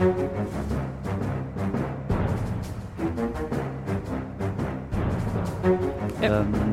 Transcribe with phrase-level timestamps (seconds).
[0.00, 0.08] Um,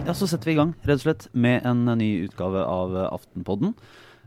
[0.05, 3.75] ja, Så setter vi i gang rett og slett med en ny utgave av Aftenpodden.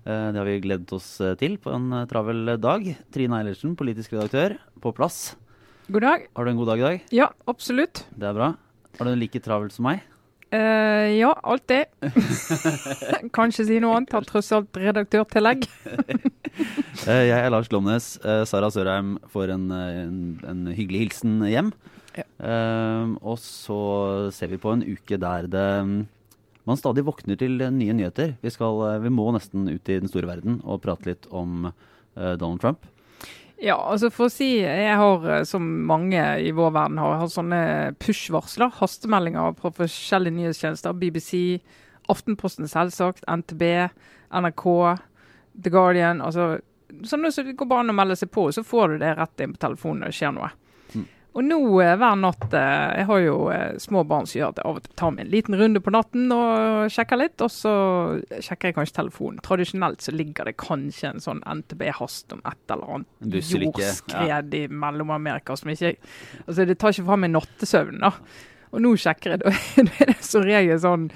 [0.04, 2.84] Uh, det har vi gledet oss eh, til på en eh, travel dag.
[3.08, 5.32] Trine Eilertsen, politisk redaktør, på plass.
[5.88, 6.28] God dag.
[6.36, 7.08] Har du en god dag i dag?
[7.22, 8.04] Ja, absolutt.
[8.12, 8.52] Det er bra.
[8.98, 10.04] Har du det like travelt som meg?
[10.50, 11.86] Uh, ja, alltid.
[13.36, 14.14] Kanskje si noe annet.
[14.16, 15.66] Har tross alt redaktørtillegg.
[15.86, 18.16] uh, jeg er Lars Glomnes.
[18.24, 20.16] Uh, Sara Sørheim får en, en,
[20.50, 21.70] en hyggelig hilsen hjem.
[22.16, 22.24] Ja.
[23.22, 23.76] Og så
[24.34, 25.66] ser vi på en uke der det
[26.66, 28.34] man stadig våkner til nye nyheter.
[28.42, 31.70] Vi, skal, vi må nesten ut i den store verden og prate litt om
[32.18, 32.82] Donald Trump.
[33.60, 37.60] Ja, altså for å si Jeg har, som mange i vår verden har, har sånne
[38.00, 38.72] push-varsler.
[38.78, 40.96] Hastemeldinger fra forskjellige nyhetstjenester.
[40.96, 41.60] BBC,
[42.10, 43.62] Aftenposten selvsagt, NTB,
[44.40, 44.64] NRK,
[45.60, 46.24] The Guardian.
[46.24, 46.56] altså
[47.06, 49.44] Sånn at Det går bare an å melde seg på, så får du det rett
[49.44, 50.48] inn på telefonen når det skjer noe.
[51.30, 54.60] Og nå eh, hver natt eh, Jeg har jo eh, små barn som gjør at
[54.60, 57.44] jeg av og til tar meg en liten runde på natten og sjekker litt.
[57.44, 57.74] Og så
[58.42, 59.42] sjekker jeg kanskje telefonen.
[59.46, 64.64] Tradisjonelt så ligger det kanskje en sånn NTB-hast om et eller annet jordskred ja.
[64.64, 65.94] i Mellom-Amerika som ikke
[66.46, 68.12] Altså, det tar ikke fra meg nattesøvnen, da.
[68.70, 71.08] Og nå sjekker jeg, da er det som regel sånn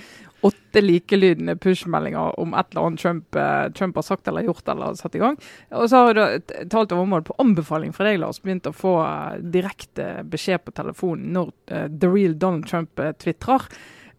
[0.75, 4.95] åtte likelydende push-meldinger om et eller annet Trump, uh, Trump, har sagt eller gjort eller
[4.95, 5.37] satt i gang.
[5.71, 8.97] Og så har du talt om området på anbefaling fra deg, Lars, begynt å få
[9.03, 13.69] uh, direkte beskjed på telefonen når uh, The Real Donald Trump uh, tvitrer.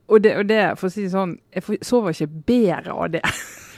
[0.07, 3.23] Og det, og det, for å si sånn, jeg sover ikke bedre av det.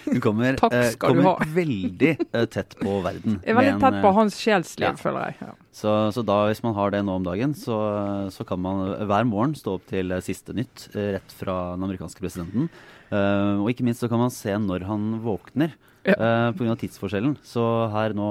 [0.08, 3.40] Hun kommer, eh, kommer veldig eh, tett på verden.
[3.44, 4.94] Jeg er veldig tett på eh, hans sjelsliv, ja.
[5.00, 5.40] føler jeg.
[5.44, 5.54] Ja.
[5.78, 7.78] Så, så, da, hvis man har det nå om dagen, så,
[8.34, 12.72] så, kan man hver morgen stå opp til siste nytt rett fra den amerikanske presidenten.
[13.08, 15.76] Uh, og ikke minst så kan man se når han våkner.
[16.08, 16.16] Ja.
[16.16, 16.76] Uh, Pga.
[16.80, 17.36] tidsforskjellen.
[17.44, 17.62] Så
[17.92, 18.28] her nå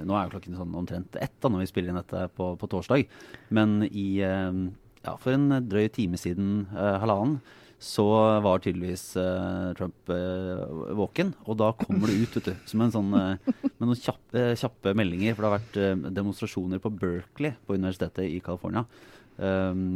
[0.00, 2.70] Nå er jo klokken sånn omtrent ett da når vi spiller inn dette på, på
[2.72, 3.04] torsdag.
[3.52, 4.68] Men i uh,
[5.04, 7.38] ja, for en drøy time siden, uh, halvannen,
[7.80, 8.04] så
[8.44, 11.32] var tydeligvis uh, Trump uh, våken.
[11.48, 14.92] Og da kommer det ut vet du, som en sånn, uh, med noen kjappe, kjappe,
[15.00, 15.32] meldinger.
[15.32, 18.84] For det har vært demonstrasjoner på Berkeley, på universitetet i California.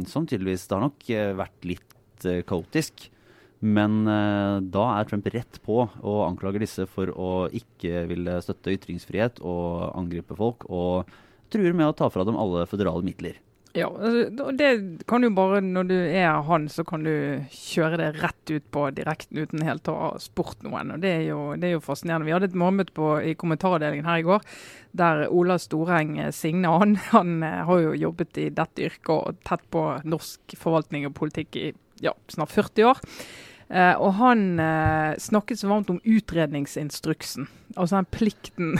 [0.09, 1.03] Som tydeligvis Det har nok
[1.37, 3.03] vært litt kaotisk.
[3.61, 4.07] Men
[4.73, 9.91] da er Trump rett på og anklager disse for å ikke ville støtte ytringsfrihet og
[9.93, 10.65] angripe folk.
[10.65, 11.05] Og
[11.53, 13.37] truer med å ta fra dem alle føderale midler.
[13.75, 14.69] Ja, og det
[15.09, 18.85] kan jo bare Når du er han, så kan du kjøre det rett ut på
[18.95, 20.93] direkten uten helt å ha spurt noen.
[20.95, 22.29] og Det er jo, det er jo fascinerende.
[22.29, 24.45] Vi hadde et morgenmøte i kommentaravdelingen her i går,
[24.95, 29.41] der Ola Storeng eh, Signe han, han eh, har jo jobbet i dette yrket og
[29.47, 31.67] tett på norsk forvaltning og politikk i
[32.03, 33.03] ja, snart 40 år.
[33.65, 37.47] Uh, og han uh, snakket så varmt om utredningsinstruksen.
[37.73, 38.75] Altså den plikten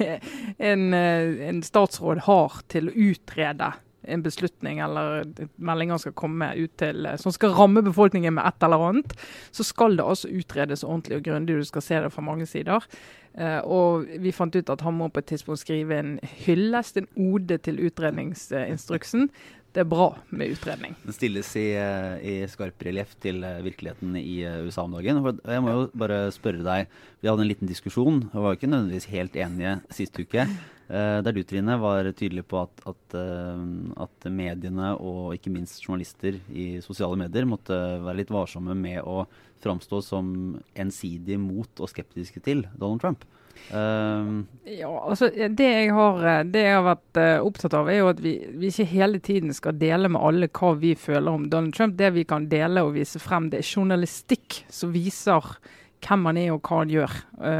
[0.70, 5.24] en, en, statsråd har til å utrede en beslutning eller
[5.60, 9.14] meldinger skal komme ut til, eh, som skal ramme befolkningen med et eller annet,
[9.52, 11.58] så skal det altså utredes ordentlig og grundig.
[11.58, 12.86] Du skal se det fra mange sider.
[13.30, 17.06] Uh, og vi fant ut at han må på et tidspunkt skrive en hyllest, en
[17.14, 19.28] ode til utredningsinstruksen.
[19.70, 20.96] Det er bra med utredning.
[21.04, 25.22] Den stilles i, eh, i skarp relieff til virkeligheten i USA om dagen.
[25.46, 26.88] Jeg må jo bare spørre deg,
[27.22, 30.48] Vi hadde en liten diskusjon og var ikke nødvendigvis helt enige sist uke.
[30.90, 33.60] Uh, der du Trine var tydelig på at, at, uh,
[34.02, 39.22] at, mediene og ikke minst journalister i sosiale medier måtte være litt varsomme med å
[39.62, 40.32] framstå som
[40.74, 43.22] ensidig mot og skeptiske til Donald Trump.
[43.70, 48.24] Uh, ja, altså det jeg, har, det jeg har vært opptatt av, er jo at
[48.24, 51.94] vi, vi, ikke hele tiden skal dele med alle hva vi føler om Donald Trump.
[52.00, 55.54] Det vi kan dele og vise frem, det er journalistikk som viser
[56.02, 57.16] hvem han er og hva han gjør.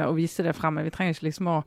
[0.08, 0.82] og vise det frem.
[0.82, 1.62] Vi trenger ikke liksom å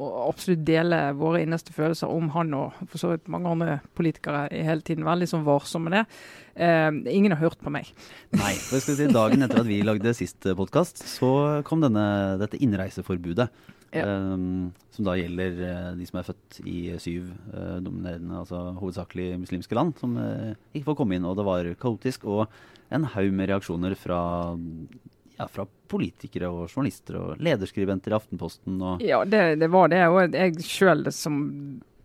[0.00, 4.46] og absolutt dele våre innerste følelser om han og for så vidt mange andre politikere
[4.48, 6.04] er hele tiden veldig sånn varsomme med det.
[6.66, 7.90] Eh, ingen har hørt på meg.
[8.32, 8.54] Nei.
[8.56, 11.32] for jeg skal si Dagen etter at vi lagde sist podkast, så
[11.68, 12.06] kom denne,
[12.40, 13.50] dette innreiseforbudet.
[13.90, 14.06] Ja.
[14.06, 19.32] Um, som da gjelder uh, de som er født i syv uh, dominerende, altså hovedsakelig
[19.42, 21.26] muslimske land, som uh, ikke får komme inn.
[21.26, 22.44] Og det var kaotisk og
[22.94, 24.20] en haug med reaksjoner fra
[25.40, 28.80] ja, fra politikere og journalister og lederskribenter i Aftenposten.
[29.02, 30.02] Ja, det, det var det.
[30.12, 31.38] Og jeg sjøl som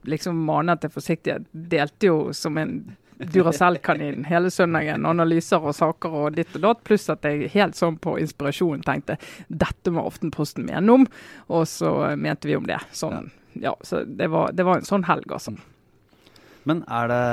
[0.05, 2.77] liksom manet til forsiktighet, delte jo som en
[3.15, 5.05] Duracell-kanin hele søndagen.
[5.07, 6.83] Analyser og saker og ditt og datt.
[6.87, 9.15] Pluss at jeg helt sånn på inspirasjon tenkte
[9.47, 11.07] dette må Aftenposten mene om.
[11.47, 12.81] Og så mente vi om det.
[12.91, 13.71] Sånn, ja.
[13.71, 15.55] ja så det var, det var, en sånn helg, altså.
[16.67, 17.23] Men er det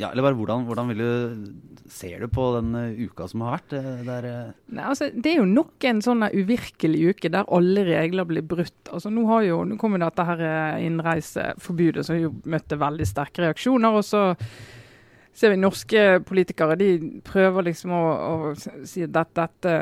[0.00, 2.74] Ja, eller bare hvordan, hvordan du, ser du på den
[3.06, 3.74] uka som har vært?
[4.08, 4.28] Der,
[4.74, 8.80] Nei, altså, det er jo nok en sånn uvirkelig uke der alle regler blir brutt.
[8.90, 10.44] Altså, nå, har jo, nå kommer dette her
[10.82, 14.00] innreiseforbudet som jo møtte veldig sterke reaksjoner.
[14.00, 14.24] og så
[15.34, 16.88] ser vi norske politikere de
[17.26, 19.72] prøver liksom å, å si at dette, dette,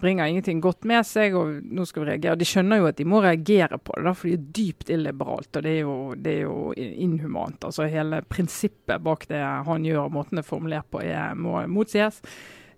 [0.00, 2.38] bringer ingenting godt med seg, og nå skal vi reagere.
[2.40, 5.50] De skjønner jo at de må reagere på det, for de er dypt illiberalt.
[5.52, 7.62] Og det er, jo, det er jo inhumant.
[7.70, 11.60] altså Hele prinsippet bak det han gjør, og måten det er formulert på, er, må
[11.70, 12.20] motsies.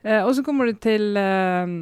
[0.05, 1.73] Eh, og så kommer du til, eh,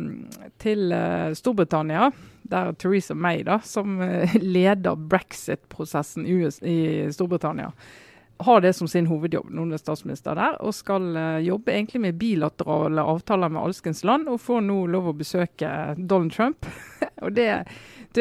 [0.63, 2.13] til eh, Storbritannia,
[2.55, 6.79] der Theresa May, da, som eh, leder brexit-prosessen i
[7.13, 7.75] Storbritannia
[8.39, 12.19] har det som sin hovedjobb, noen er statsminister der, og skal uh, jobbe egentlig med
[12.19, 16.67] bilaterale avtaler med alskens land, og får nå lov å besøke Donald Trump.
[17.25, 17.51] og det,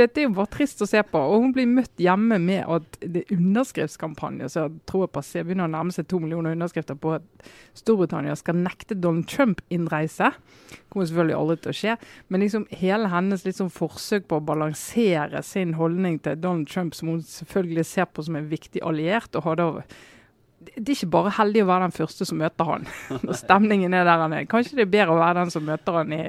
[0.01, 1.19] vet, det, er jo bare trist å se på.
[1.19, 5.69] Og hun blir møtt hjemme med at det er underskriftskampanje, så tror jeg passer, begynner
[5.69, 10.31] å nærme seg to millioner underskrifter på at Storbritannia skal nekte Donald Trump innreise.
[10.89, 11.97] Kommer selvfølgelig aldri til å skje.
[12.33, 17.13] Men liksom hele hennes liksom forsøk på å balansere sin holdning til Donald Trump, som
[17.13, 19.61] hun selvfølgelig ser på som en viktig alliert, og har
[20.63, 22.85] det er ikke bare heldig å være den første som møter han
[23.25, 24.49] når stemningen er der han er.
[24.49, 26.21] Kanskje det er bedre å være den som møter han i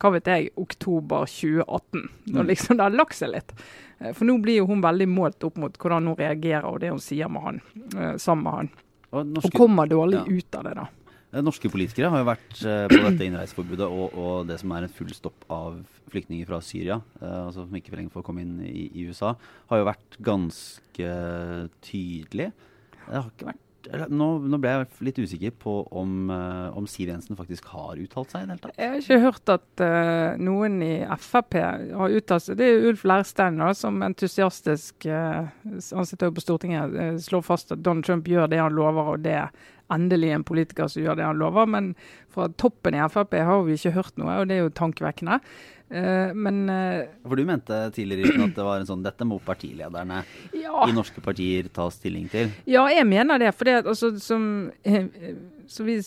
[0.00, 2.48] hva vet jeg, oktober 2018, når mm.
[2.48, 3.52] liksom det har lagt seg litt.
[4.00, 6.92] Eh, for nå blir jo hun veldig målt opp mot hvordan hun reagerer og det
[6.92, 7.62] hun sier med han,
[7.94, 8.72] eh, sammen med han.
[9.12, 10.26] Og, norske, og kommer dårlig ja.
[10.28, 10.86] ut av det, da.
[11.32, 12.54] Eh, norske politikere har jo vært
[12.92, 16.98] på dette innreiseforbudet og, og, det som er en full stopp av flyktninger fra Syria,
[17.22, 19.30] altså som ikke lenger får komme inn i, i USA,
[19.70, 21.12] har jo vært ganske
[21.80, 22.50] tydelig.
[23.06, 27.10] Det har ikke vært nå, nå, ble jeg litt usikker på om, uh, om Siv
[27.10, 28.78] Jensen faktisk har uttalt seg i det hele tatt.
[28.78, 32.60] Jeg har ikke hørt at uh, noen i Frp har uttalt seg.
[32.60, 37.74] Det er Ulf Leirstein da, som entusiastisk uh, Han sitter jo på Stortinget slår fast
[37.74, 41.18] at Donald Trump gjør det han lover, og det er endelig en politiker som gjør
[41.18, 41.68] det han lover.
[41.68, 41.92] Men
[42.32, 45.40] fra toppen i Frp har vi ikke hørt noe, og det er jo tankevekkende.
[45.92, 50.22] Uh, men uh, For du mente tidligere at det var en sånn Dette må partilederne
[50.56, 50.86] ja.
[50.88, 52.52] i norske partier ta stilling til?
[52.64, 53.52] Ja, jeg mener det.
[53.56, 54.46] For det altså, som,
[54.88, 55.02] uh,
[55.68, 55.98] så vi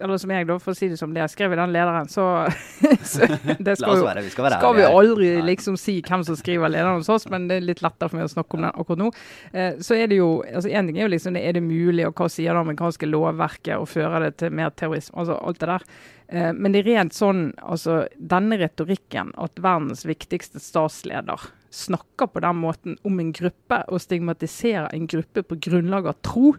[0.00, 2.08] eller som jeg, da, for å si det som det jeg skrev i den lederen,
[2.10, 2.24] så,
[3.12, 7.00] så det skal, jo, vi skal, skal vi aldri liksom si hvem som skriver lederen
[7.00, 9.10] hos oss, men det er litt lettere for meg å snakke om den akkurat nå.
[9.52, 12.18] Eh, så er det jo altså En ting er jo liksom er det mulig, og
[12.18, 15.86] hva sier det amerikanske lovverket, og fører det til mer terrorisme, altså alt det der.
[16.28, 22.42] Eh, men det er rent sånn, altså denne retorikken, at verdens viktigste statsleder snakker på
[22.44, 26.54] den måten om en gruppe, og stigmatiserer en gruppe på grunnlag av tro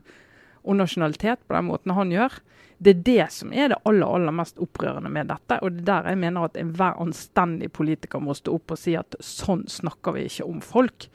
[0.66, 2.40] og nasjonalitet på den måten han gjør,
[2.78, 5.60] det er det som er det aller, aller mest opprørende med dette.
[5.64, 8.98] Og det er der jeg mener at enhver anstendig politiker må stå opp og si
[9.00, 11.08] at sånn snakker vi ikke om folk.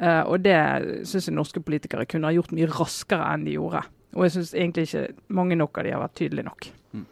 [0.00, 0.56] Uh, og det
[1.06, 3.84] syns jeg norske politikere kunne ha gjort mye raskere enn de gjorde.
[4.14, 6.70] Og jeg syns egentlig ikke mange nok av de har vært tydelige nok.
[6.94, 7.04] Mm.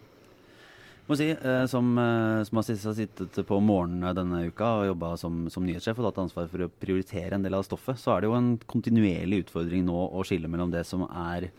[1.13, 5.43] Må si, eh, som, eh, som, har sittet på morgenen denne uka og jobba som,
[5.53, 8.31] som, nyhetssjef og tatt ansvar for å prioritere en del av stoffet, så er det
[8.31, 11.51] jo en kontinuerlig utfordring nå å skille mellom det som er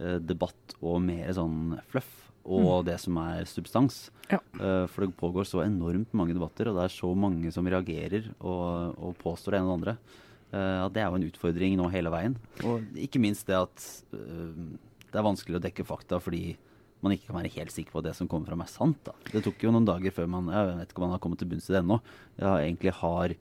[0.00, 2.10] Eh, debatt og mer sånn fluff,
[2.42, 2.86] og mm.
[2.88, 4.06] det som er substans.
[4.32, 4.38] Ja.
[4.88, 8.96] For det pågår så enormt mange debatter, og det er så mange som reagerer og,
[8.96, 9.94] og påstår det ene og det andre.
[10.52, 12.34] At det er jo en utfordring nå hele veien.
[12.68, 16.56] Og ikke minst det at det er vanskelig å dekke fakta fordi
[17.02, 19.00] man ikke kan være helt sikker på at det som kommer fram, er sant.
[19.06, 19.14] Da.
[19.32, 21.50] Det tok jo noen dager før man Jeg vet ikke om man har kommet til
[21.50, 21.98] bunns i det ennå.
[22.38, 23.34] Jeg egentlig har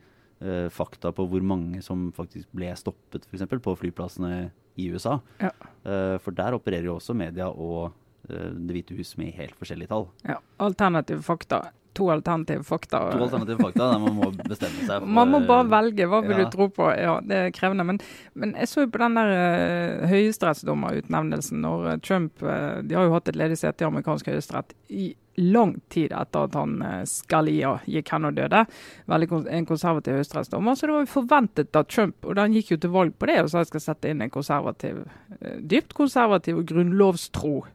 [0.73, 3.43] fakta på hvor mange som faktisk ble stoppet, f.eks.
[3.61, 5.19] på flyplassene i USA.
[5.41, 5.51] Ja.
[5.85, 7.91] Uh, for der opererer jo også media og
[8.29, 10.07] uh, Det hvite hus med helt forskjellige tall.
[10.27, 11.63] Ja, Alternative fakta.
[11.93, 13.01] To alternative fakta.
[13.11, 15.01] To alternative fakta, der man må bestemme seg.
[15.01, 16.07] For, man må bare velge.
[16.07, 16.45] Hva vil ja.
[16.45, 16.87] du tro på?
[16.95, 17.83] Ja, Det er krevende.
[17.87, 17.99] Men,
[18.33, 23.17] men jeg så jo på den der uh, høyesterettsdommerutnevnelsen når Trump uh, De har jo
[23.17, 27.75] hatt et ledig sete i amerikansk høyesterett i lang tid etter at han uh, Scalia
[27.89, 28.63] gikk hen og døde.
[29.11, 30.75] Veldig En konservativ høyesterettsdommer.
[30.75, 33.41] Så det var jo forventet av Trump, og han gikk jo til valg på det,
[33.43, 35.03] og sa jeg skal sette inn en konservativ,
[35.39, 37.71] eh, dypt konservativ og grunnlovstro eh,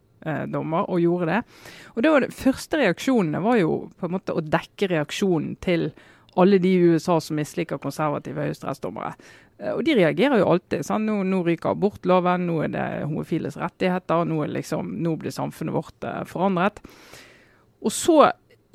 [0.53, 1.41] dommer, og gjorde det.
[1.95, 5.91] Og det var det første reaksjonene var jo på en måte å dekke reaksjonen til
[6.37, 9.15] alle de i USA som misliker konservative høyesterettsdommere.
[9.73, 10.85] Og de reagerer jo alltid.
[10.85, 15.73] Sånn, nå, nå, ryker abortloven, nå er det homofiles rettigheter, nå, liksom, nå blir samfunnet
[15.73, 16.83] vårt forandret.
[17.81, 18.19] Og så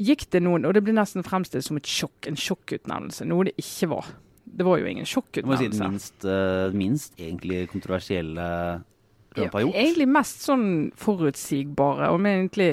[0.02, 3.56] gikk det noen, og det ble nesten fremstilt som et sjokk, en sjokkutnevnelse, noe det
[3.62, 4.10] ikke var.
[4.52, 5.76] Det var jo ingen sjokkutnevnelse.
[5.76, 8.48] Si det minst, uh, minst egentlig kontroversielle
[9.36, 9.76] Trump har gjort?
[9.76, 10.70] Ja, egentlig mest sånn
[11.00, 12.72] forutsigbare, og egentlig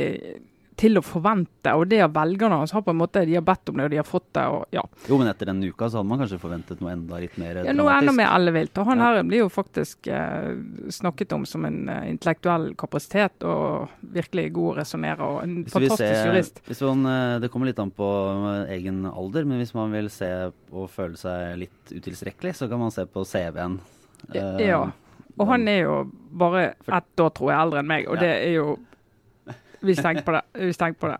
[0.78, 1.72] til å forvente.
[1.74, 3.98] Og det velgerne hans har på en måte, de har bedt om det, og de
[4.00, 4.44] har fått det.
[4.46, 4.84] og ja.
[5.08, 7.74] Jo, men etter denne uka så hadde man kanskje forventet noe enda litt mer ja,
[7.76, 8.78] noe enda mer ellevilt.
[8.78, 9.08] Og han ja.
[9.10, 10.52] her blir jo faktisk eh,
[10.94, 15.74] snakket om som en uh, intellektuell kapasitet og virkelig god å resonnere og en hvis
[15.74, 16.62] fantastisk ser, jurist.
[16.68, 18.12] Hvis man, eh, det kommer litt an på
[18.78, 20.30] egen alder, men hvis man vil se
[20.70, 23.80] og føle seg litt utilstrekkelig, så kan man se på CV-en.
[24.62, 24.86] ja.
[25.38, 25.96] Og han er jo
[26.38, 28.76] bare ett år, tror jeg, eldre enn meg, og det er jo
[29.80, 30.40] vi tenk på det.
[30.58, 31.18] Hvis tenk på det.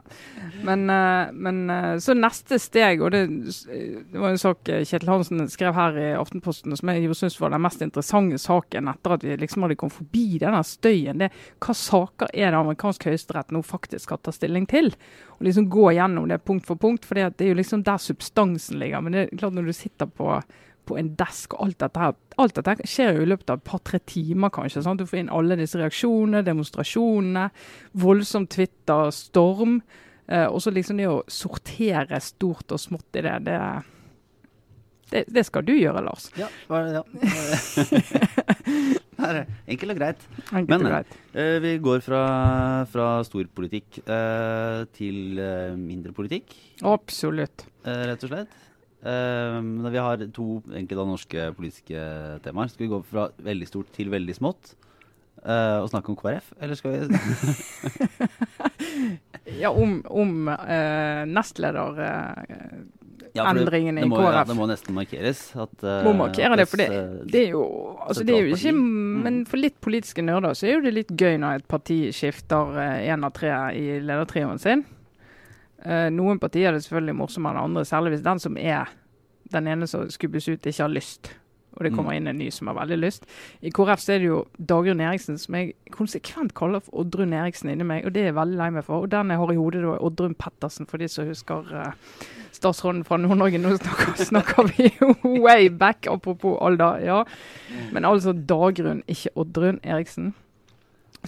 [0.66, 5.44] Men, uh, men uh, så neste steg, og det, det, var en sak Kjetil Hansen
[5.52, 9.38] skrev her i Aftenposten som jeg syns var den mest interessante saken etter at vi
[9.38, 11.22] liksom hadde kommet forbi denne støyen.
[11.22, 11.30] det
[11.62, 14.90] Hva saker er det amerikansk høyesterett nå faktisk skal ta stilling til?
[15.38, 18.80] Og liksom gå gjennom det punkt for punkt, for det er jo liksom der substansen
[18.82, 19.04] ligger.
[19.04, 20.40] Men det er klart når du sitter på
[20.88, 21.54] på en desk.
[21.54, 24.82] og Alt dette her, alt dette skjer jo i løpet av et par-tre timer, kanskje.
[24.86, 25.02] Sant?
[25.02, 27.48] Du får inn alle disse reaksjonene, demonstrasjonene,
[28.00, 29.80] voldsom Twitter-storm.
[30.28, 33.58] Eh, og så liksom det å sortere stort og smått i det, det,
[35.12, 36.28] det, det skal du gjøre, Lars.
[36.36, 36.50] Ja.
[36.68, 37.02] ja.
[39.18, 40.20] Enkelt og greit.
[40.52, 41.16] Enkelt Men og greit.
[41.32, 42.22] Eh, vi går fra,
[42.92, 46.54] fra storpolitikk eh, til uh, mindre politikk.
[46.86, 47.66] Absolutt.
[47.88, 48.64] rett og slett.
[48.98, 49.62] Uh,
[49.92, 52.00] vi har to enkelte da, norske politiske
[52.42, 52.68] temaer.
[52.72, 54.72] Skal vi gå fra veldig stort til veldig smått
[55.46, 56.98] uh, og snakke om KrF, eller skal vi
[59.62, 62.02] Ja, om, om uh, nestleder
[63.38, 64.34] ja, i KrF.
[64.34, 65.54] Ja, det må nesten markeres.
[65.54, 66.88] At, uh, må markere det, for det,
[67.30, 67.62] det, er jo
[68.02, 69.22] altså det er jo ikke mm.
[69.24, 72.64] Men for litt politiske nerder så er jo det litt gøy når et parti skifter
[72.98, 74.84] én av tre i ledertrioen sin.
[75.84, 78.90] Uh, noen partier er det selvfølgelig morsommere enn andre, særlig hvis den som er
[79.52, 81.30] den ene som skubbes ut, ikke har lyst.
[81.78, 82.16] Og det kommer mm.
[82.18, 83.28] inn en ny som har veldig lyst.
[83.62, 87.86] I KrF er det jo Dagrun Eriksen, som jeg konsekvent kaller for Oddrun Eriksen inni
[87.86, 88.02] meg.
[88.06, 89.06] Og det er jeg veldig lei meg for.
[89.06, 92.26] Og den jeg har i hodet, da er Oddrun Pettersen, for de som husker uh,
[92.56, 93.62] statsråden fra Nord-Norge.
[93.62, 94.90] Nå snakker, snakker, vi
[95.38, 96.98] way back, apropos alder.
[97.04, 97.22] Ja.
[97.94, 100.34] Men altså Dagrun, ikke Oddrun Eriksen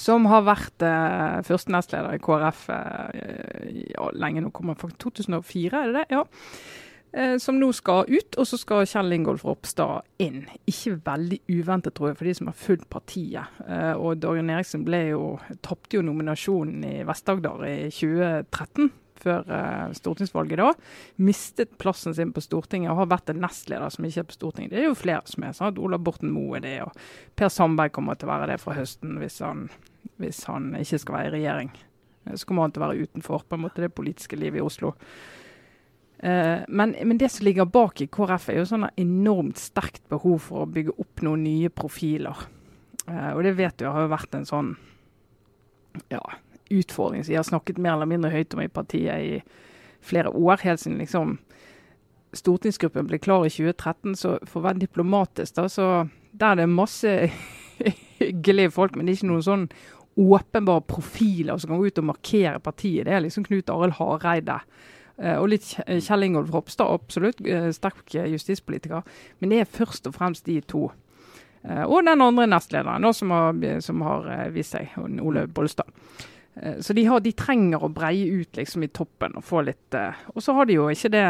[0.01, 5.83] som har vært eh, første nestleder i KrF eh, ja, lenge nå, kommer faktisk 2004,
[5.83, 6.07] er det det?
[6.17, 6.25] Ja.
[7.13, 10.45] Eh, som nå skal ut, og så skal Kjell Ingolf Ropstad inn.
[10.71, 13.61] Ikke veldig uventet, tror jeg, for de som har fulgt partiet.
[13.67, 15.25] Eh, og Dorian Eriksen ble jo,
[15.65, 20.71] tapte jo nominasjonen i Vest-Agder i 2013 før uh, stortingsvalget da,
[21.23, 24.73] mistet plassen sin på Stortinget og har vært en nestleder som ikke er på Stortinget.
[24.75, 25.81] Det er jo flere som er sånn.
[25.81, 26.97] Ola Borten Moe er det, og
[27.39, 29.69] Per Sandberg kommer til å være det fra høsten hvis han,
[30.23, 31.73] hvis han ikke skal være i regjering.
[32.27, 34.65] Eh, så kommer han til å være utenfor på en måte det politiske livet i
[34.65, 34.95] Oslo.
[36.21, 40.51] Uh, men, men, det som ligger bak i KrF, er jo sånn enormt sterkt behov
[40.51, 42.49] for å bygge opp noen nye profiler.
[43.11, 44.69] Og det vet du har jo vært en sånn
[46.13, 46.21] ja,
[46.71, 49.41] utfordring som de har snakket mer eller mindre høyt om i partiet i
[50.01, 50.63] flere år.
[50.65, 51.39] Helt siden liksom
[52.37, 55.89] stortingsgruppen ble klar i 2013, så for å være diplomatisk, da, så
[56.31, 57.15] der er det masse
[58.21, 59.67] hyggelige folk, men det er ikke noen sånn
[60.21, 63.07] åpenbare profiler som kan gå ut og markere partiet.
[63.07, 64.59] Det er liksom Knut Arild Hareide.
[65.21, 67.41] Uh, og litt Kjell Ingolf Ropstad, absolutt.
[67.45, 69.07] Uh, sterk justispolitiker.
[69.41, 70.89] Men det er først og fremst de to.
[71.65, 75.89] Uh, og den andre nestlederen som har, som har vist seg, Ole Bollestad.
[76.63, 79.97] Eh, så de, har, de, trenger å breie ut liksom i toppen og få litt
[79.97, 81.25] uh, Og så har de jo ikke det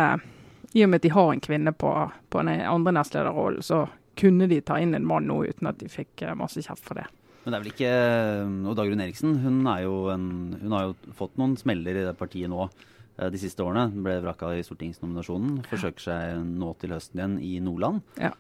[0.75, 1.92] I og med at de har en kvinne på,
[2.30, 3.84] på den andre nestlederrollen, så
[4.18, 6.99] kunne de ta inn en mann nå uten at de fikk uh, masse kjeft for
[6.99, 7.06] det.
[7.44, 7.92] Men det er vel ikke
[8.68, 10.25] Og Dagrun Eriksen hun, en,
[10.60, 12.68] hun har jo fått noen smeller i det partiet nå
[13.20, 13.90] de siste årene.
[13.92, 15.58] Hun ble vraka i stortingsnominasjonen.
[15.68, 18.30] Forsøker seg nå til høsten igjen i Nordland, ja.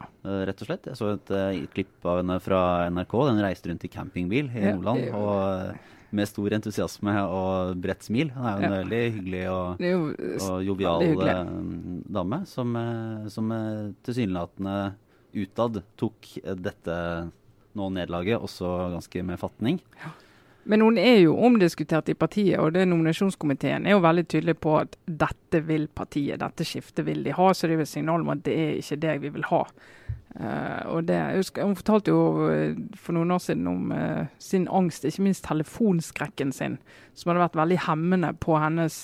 [0.48, 0.88] rett og slett.
[0.88, 3.12] Jeg så et, et klipp av henne fra NRK.
[3.28, 5.10] Den reiste rundt i campingbil i ja, Nordland.
[5.18, 8.32] og med stor entusiasme og bredt smil.
[8.34, 8.78] Hun er jo en ja.
[8.78, 10.00] veldig hyggelig og, jo,
[10.46, 11.52] og jovial eh,
[12.18, 14.78] dame som, eh, som eh, tilsynelatende
[15.40, 16.96] utad tok dette
[17.78, 19.78] nå nederlaget også ganske med fatning.
[20.02, 20.10] Ja.
[20.70, 24.74] Men hun er jo omdiskutert i partiet, og det nominasjonskomiteen er jo veldig tydelig på
[24.82, 27.46] at dette vil partiet, dette skiftet vil de ha.
[27.54, 29.62] Så det er jo et signal om at det er ikke det vi vil ha.
[30.30, 34.68] Uh, og det, husker, Hun fortalte jo uh, for noen år siden om uh, sin
[34.70, 36.78] angst, ikke minst telefonskrekken sin,
[37.18, 39.02] som hadde vært veldig hemmende på hennes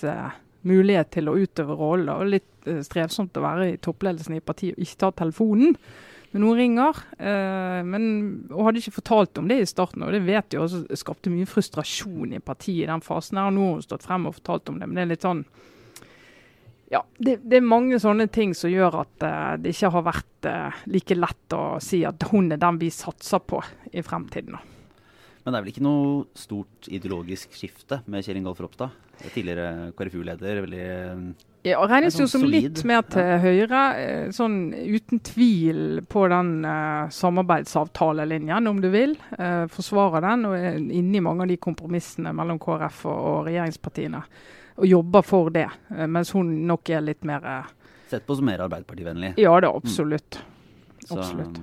[0.67, 2.13] mulighet til å utøve rollen.
[2.15, 5.77] Og litt strevsomt å være i toppledelsen i partiet og ikke ta telefonen
[6.33, 6.99] når noen ringer.
[7.87, 8.07] men
[8.51, 11.47] hun hadde ikke fortalt om det i starten, og det vet jo også skapte mye
[11.49, 13.39] frustrasjon i partiet i den fasen.
[13.39, 15.45] her, Nå har hun stått frem og fortalt om det, men det er litt sånn
[16.93, 20.49] ja, det, det, er mange sånne ting som gjør at uh, det ikke har vært
[20.51, 23.59] uh, like lett å si at hun er den vi satser på
[23.91, 24.55] i fremtiden.
[25.47, 28.95] Men det er vel ikke noe stort ideologisk skifte med Kjell Ingolf Ropstad?
[29.31, 30.59] Tidligere KrFU-leder.
[30.65, 30.87] veldig...
[31.67, 33.37] Ja, regnes sånn jo som solid, litt mer til ja.
[33.43, 33.85] Høyre.
[33.99, 39.17] eh, Sånn uten tvil på den uh, samarbeidsavtalelinjen, om du vil.
[39.39, 43.41] Uh, forsvarer den og er inne i mange av de kompromissene mellom KrF og, og
[43.49, 44.23] regjeringspartiene.
[44.77, 45.69] Og jobber for det.
[45.95, 47.73] eh, mens hun nok er litt mer eh,
[48.07, 49.33] Sett på som mer Arbeiderpartivennlig.
[49.43, 50.39] Ja da, absolutt.
[51.03, 51.59] Så, absolutt.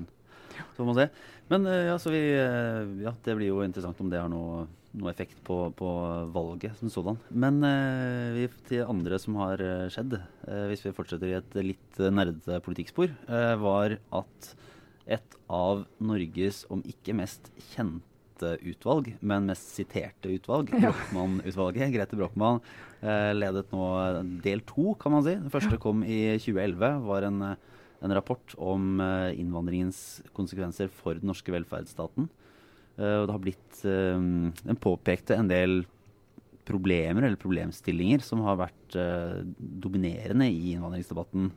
[0.51, 1.05] så får man se.
[1.51, 2.23] Men eh, ja, så vi,
[3.03, 4.65] ja, det blir jo interessant om det har noe,
[4.99, 5.91] noe effekt på, på
[6.35, 7.21] valget som sådan.
[7.31, 12.03] Men eh, vi, til andre som har skjedd, eh, hvis vi fortsetter i et litt
[12.11, 14.53] nerdete politikkspor, eh, var at
[15.05, 20.71] et av Norges, om ikke mest kjente utvalg, men mest siterte utvalg.
[20.73, 22.61] Brochmann-utvalget, Grete Brochmann,
[23.01, 23.85] eh, ledet nå
[24.43, 25.35] del to, kan man si.
[25.35, 27.55] Den første kom i 2011, var en eh,
[28.03, 32.27] en rapport om eh, innvandringens konsekvenser for den norske velferdsstaten.
[32.93, 35.79] Og det har blitt Den påpekte en del
[36.67, 38.97] problemer eller problemstillinger som har vært
[39.57, 41.47] dominerende i innvandringsdebatten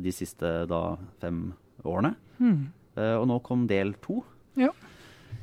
[0.00, 1.50] de siste da, fem
[1.84, 2.14] årene.
[2.40, 2.62] Mm.
[3.18, 4.22] Og nå kom del to.
[4.56, 4.72] Ja.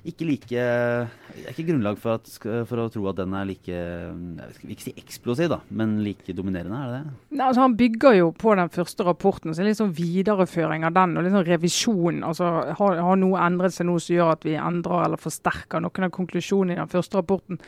[0.07, 3.73] Ikke like Det er ikke grunnlag for, at, for å tro at den er like
[3.73, 7.17] Jeg vil ikke si eksplosiv, da, men like dominerende, er det det?
[7.35, 10.87] Nei, altså Han bygger jo på den første rapporten, så det er litt sånn videreføring
[10.87, 11.17] av den.
[11.17, 12.23] og litt sånn revisjon.
[12.23, 16.07] altså Har, har noe endret seg nå som gjør at vi endrer eller forsterker noen
[16.07, 17.59] av konklusjonene i den første rapporten?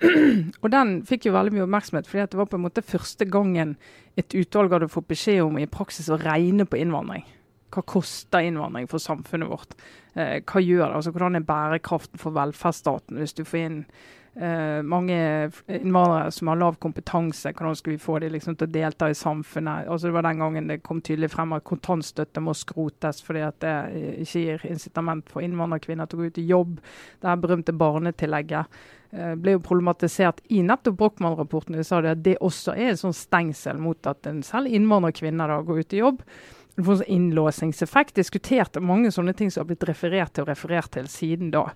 [0.62, 3.76] og Den fikk jo veldig mye oppmerksomhet, fordi det var på en måte første gangen
[4.18, 7.26] et utvalg hadde fått beskjed om i praksis å regne på innvandring.
[7.70, 9.76] Hva koster innvandring for samfunnet vårt?
[10.14, 10.96] Eh, hva gjør det?
[10.96, 13.78] Altså, hvordan er bærekraften for velferdsstaten hvis du får inn
[14.34, 15.18] eh, mange
[15.70, 17.52] innvandrere som har lav kompetanse?
[17.54, 19.86] Hvordan skal vi få dem liksom, til å delta i samfunnet?
[19.86, 23.60] Altså, det var den gangen det kom tydelig frem at kontantstøtte må skrotes fordi at
[23.62, 23.76] det
[24.26, 26.78] ikke gir incitament for innvandrerkvinner til å gå ut i jobb.
[27.22, 28.80] Det her berømte barnetillegget
[29.14, 31.78] eh, ble jo problematisert i nettopp Brochmann-rapporten.
[31.78, 35.54] De sa det at det også er en sånn stengsel mot at en selv innvandrerkvinner
[35.54, 36.24] da går ut i jobb.
[36.80, 38.14] Du form en sånn innlåsingseffekt.
[38.16, 41.66] Diskuterte mange sånne ting som har blitt referert til og referert til siden da.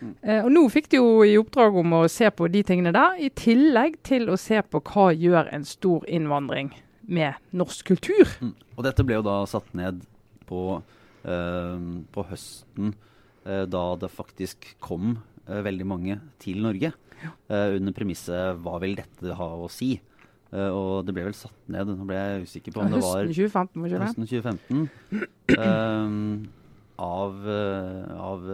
[0.00, 0.14] Mm.
[0.20, 3.16] Eh, og Nå fikk de jo i oppdrag om å se på de tingene der,
[3.16, 6.74] i tillegg til å se på hva gjør en stor innvandring
[7.08, 8.28] med norsk kultur.
[8.44, 8.54] Mm.
[8.76, 10.04] Og dette ble jo da satt ned
[10.48, 10.82] på,
[11.24, 12.94] eh, på høsten,
[13.46, 16.92] eh, da det faktisk kom eh, veldig mange til Norge.
[17.48, 20.00] Eh, under premisset 'hva vil dette ha å si'?
[20.50, 23.22] Eh, og det ble vel satt ned, nå ble jeg usikker på om det var
[23.22, 24.08] Høsten 2015, var ikke det?
[24.08, 26.14] høsten 2015 eh,
[27.00, 28.48] av, uh, av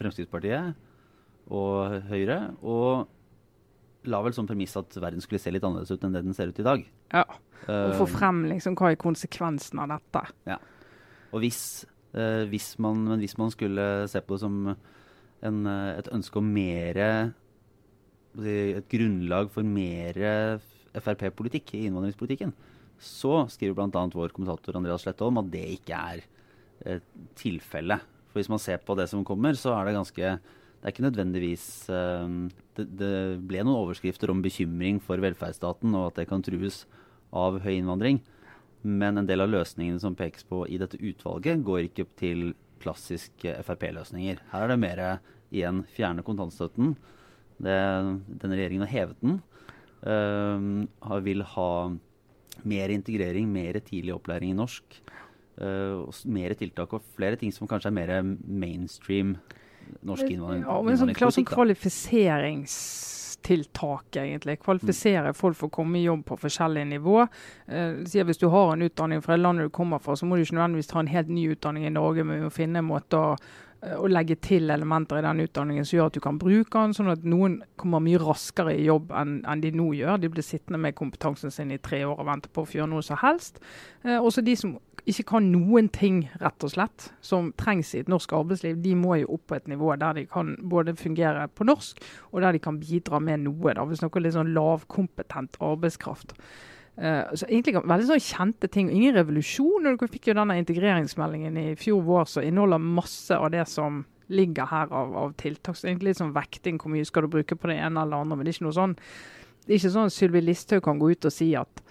[0.00, 0.74] Fremskrittspartiet
[1.54, 2.40] og Høyre.
[2.66, 6.36] Og la vel som premiss at verden skulle se litt annerledes ut enn det den
[6.36, 6.82] ser ut i dag.
[7.14, 7.22] Ja.
[7.70, 10.24] Og få frem liksom, hva er konsekvensen av dette.
[10.50, 10.58] Ja.
[11.30, 11.62] Og hvis,
[12.18, 16.52] uh, hvis, man, men hvis man skulle se på det som en, et ønske om
[16.54, 16.98] mer
[18.32, 20.16] Et grunnlag for mer
[20.92, 22.52] Frp-politikk i innvandringspolitikken,
[23.02, 24.06] så skriver bl.a.
[24.14, 26.24] vår kommentator Andreas Slettholm at det ikke er
[26.86, 27.00] eh,
[27.38, 28.04] tilfellet.
[28.30, 30.34] For hvis man ser på det som kommer, så er det ganske
[30.82, 32.36] Det er ikke nødvendigvis eh,
[32.78, 33.14] det, det
[33.46, 36.84] ble noen overskrifter om bekymring for velferdsstaten og at det kan trues
[37.32, 38.20] av høy innvandring.
[38.82, 42.50] Men en del av løsningene som pekes på i dette utvalget, går ikke til
[42.82, 44.40] klassiske Frp-løsninger.
[44.50, 45.02] Her er det mer
[45.54, 46.96] igjen fjerne kontantstøtten.
[47.62, 47.78] Det,
[48.42, 49.38] denne regjeringen har hevet den.
[50.06, 50.88] Ehm,
[51.22, 51.90] vil ha
[52.64, 54.82] mer integrering, mer tidlig opplæring i norsk.
[55.60, 59.36] eh, mer tiltak og flere ting som kanskje er mer mainstream
[60.02, 60.62] norsk innvandring.
[60.64, 61.50] Ja, men sånn klart sånn da.
[61.54, 64.58] kvalifiseringstiltak, egentlig.
[64.62, 67.28] Kvalifisere folk for å komme i jobb på forskjellige nivå.
[67.68, 67.92] Eh,
[68.24, 70.54] Hvis du har en utdanning fra det landet du kommer fra, så må du ikke
[70.58, 73.36] nødvendigvis ta en helt ny utdanning i Norge, men vi må finne en måte å,
[73.82, 77.10] å legge til elementer i den utdanningen som gjør at du kan bruke den, sånn
[77.10, 80.20] at noen kommer mye raskere i jobb enn enn de nå gjør.
[80.22, 82.92] De blir sittende med kompetansen sin i tre år og vente på å få gjøre
[82.92, 83.58] noe som helst.
[84.04, 84.76] Eh, også de som
[85.10, 89.16] ikke kan noen ting, rett og slett, som trengs i et norsk arbeidsliv, de må
[89.18, 91.98] jo opp på et nivå der de kan både fungere på norsk,
[92.30, 93.74] og der de kan bidra med noe.
[93.74, 93.84] da.
[93.88, 96.36] Vi snakker litt sånn lavkompetent arbeidskraft.
[96.96, 98.90] Eh, så egentlig Veldig sånn kjente ting.
[98.92, 99.86] Ingen revolusjon.
[99.86, 104.04] og Dere fikk jo denne integreringsmeldingen i fjor vår som inneholder masse av det som
[104.32, 105.76] ligger her av, av tiltak.
[105.76, 106.80] Så egentlig litt sånn vekting.
[106.80, 108.38] Hvor mye skal du bruke på det ene eller andre?
[108.38, 108.98] Men det er ikke noe sånn
[109.62, 111.82] det er ikke sånn Sylvi Listhaug kan gå ut og si at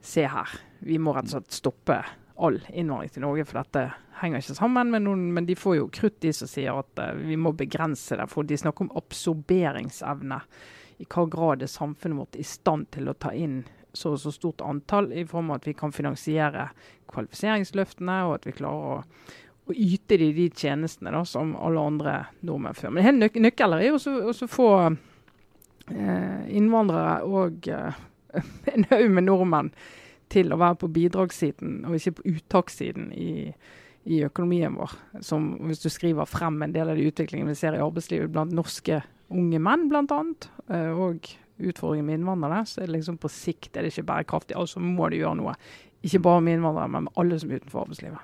[0.00, 1.98] se her, vi må rett og slett stoppe
[2.40, 3.82] all innvandring til Norge, for dette
[4.22, 4.92] henger ikke sammen.
[4.94, 8.16] Men, noen, men de får jo krutt, de som sier at uh, vi må begrense
[8.16, 8.24] det.
[8.32, 10.40] For de snakker om absorberingsevne.
[11.00, 13.60] I hva grad er samfunnet vårt i stand til å ta inn
[13.92, 16.70] så og så stort antall, i form av at vi kan finansiere
[17.10, 19.30] kvalifiseringsløftene, og at vi klarer å,
[19.70, 22.94] å yte de de tjenestene da, som alle andre nordmenn før.
[22.94, 28.00] Men helt nøk nøkkeler er å få eh, innvandrere og eh,
[28.74, 29.74] en haug med nordmenn
[30.30, 33.50] til å være på bidragssiden og ikke på uttakssiden i,
[34.06, 34.94] i, økonomien vår.
[35.26, 38.54] Som hvis du skriver frem en del av de utviklingene vi ser i arbeidslivet blant
[38.54, 40.20] norske unge menn, bl.a.
[40.70, 44.58] Eh, og utfordringen med innvandrere, så er det liksom på sikt er det ikke bærekraftig.
[44.58, 45.54] Altså må du gjøre noe.
[46.06, 48.20] Ikke bare med innvandrere, men med alle som er utenfor arbeidslivet.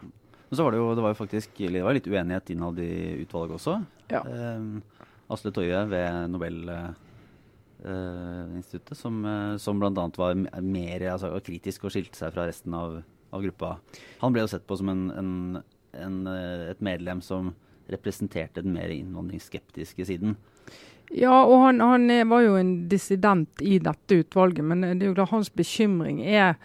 [0.46, 2.92] Men så var det jo, det var jo faktisk det var litt uenighet innad i
[3.24, 3.74] utvalget også.
[4.12, 4.20] Ja.
[4.22, 4.62] Eh,
[5.34, 10.04] Asle Toje ved Nobelinstituttet, eh, som, eh, som bl.a.
[10.16, 12.88] var mer altså, kritisk og skilte seg fra resten av,
[13.32, 13.70] av, gruppa.
[14.22, 15.30] Han ble jo sett på som en, en,
[15.98, 17.54] en, eh, et medlem som
[17.90, 20.36] representerte den mer innvandringsskeptiske siden.
[21.14, 25.18] Ja, og han, han, var jo en dissident i dette utvalget, men det er jo
[25.18, 26.56] klart hans bekymring er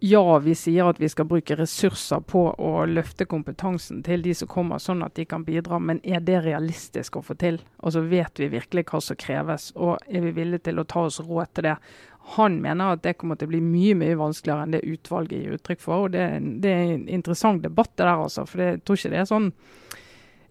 [0.00, 4.48] ja, vi sier at vi skal bruke ressurser på å løfte kompetansen til de som
[4.48, 5.76] kommer, sånn at de kan bidra.
[5.78, 7.60] Men er det realistisk å få til?
[7.76, 11.20] Altså Vet vi virkelig hva som kreves, og er vi villige til å ta oss
[11.20, 11.76] råd til det?
[12.38, 15.58] Han mener at det kommer til å bli mye mye vanskeligere enn det utvalget gir
[15.58, 16.06] uttrykk for.
[16.06, 16.24] og Det,
[16.64, 18.46] det er en interessant debatt det der, altså.
[18.48, 19.52] For jeg tror ikke det er sånn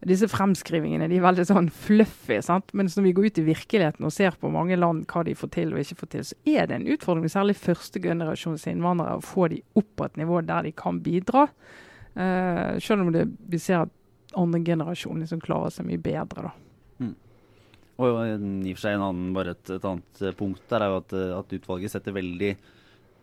[0.06, 2.38] disse fremskrivingene de er veldig sånn fluffy.
[2.46, 2.70] sant?
[2.78, 5.52] Mens når vi går ut i virkeligheten og ser på mange land hva de får
[5.56, 9.50] til og ikke får til, så er det en utfordring, særlig førstegenerasjons innvandrere, å få
[9.54, 11.48] de opp på et nivå der de kan bidra.
[12.18, 13.94] Uh, selv om det, vi ser at
[14.38, 16.50] andre generasjon liksom klarer seg mye bedre.
[16.50, 16.54] da.
[17.02, 17.16] Mm.
[17.98, 21.00] Og i og for seg en annen, bare et, et annet punkt der er jo
[21.02, 22.54] at, at utvalget setter veldig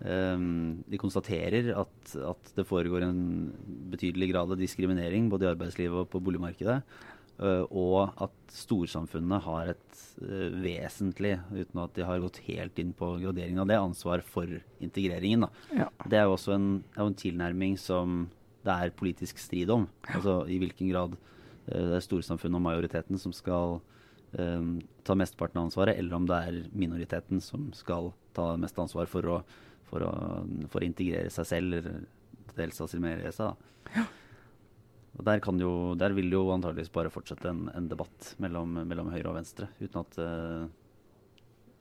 [0.03, 3.21] de konstaterer at, at, det foregår en
[3.93, 6.81] betydelig grad av diskriminering både i arbeidslivet og på boligmarkedet.
[7.35, 12.93] Uh, og at storsamfunnet har et uh, vesentlig, uten at de har gått helt inn
[12.95, 14.53] på graderingen av det, ansvar for
[14.85, 15.49] integreringen.
[15.75, 15.89] Ja.
[16.07, 18.29] Det er jo også en, er en, tilnærming som
[18.65, 19.89] det er politisk strid om.
[20.07, 23.81] Altså i hvilken grad uh, det er storsamfunnet og majoriteten som skal
[24.35, 29.29] ta mesteparten av ansvaret, eller om det er minoriteten som skal ta mest ansvar for
[29.31, 29.37] å
[29.95, 30.13] for å,
[30.73, 33.95] for å integrere seg selv til dels assimilere mer Da.
[33.95, 34.07] Ja.
[35.15, 39.31] Og der, jo, der, vil jo antageligvis bare fortsette en, en debatt mellom, mellom, høyre
[39.31, 39.69] og venstre.
[39.79, 40.65] uten at uh,